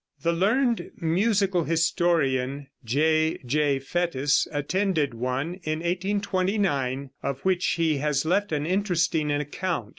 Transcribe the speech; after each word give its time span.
The 0.23 0.33
learned 0.33 0.89
musical 0.99 1.65
historian, 1.65 2.69
J.J. 2.83 3.81
Fétis, 3.81 4.47
attended 4.51 5.13
one 5.13 5.59
in 5.61 5.81
1829, 5.81 7.11
of 7.21 7.41
which 7.41 7.63
he 7.73 7.97
has 7.97 8.25
left 8.25 8.51
an 8.51 8.65
interesting 8.65 9.29
account. 9.31 9.89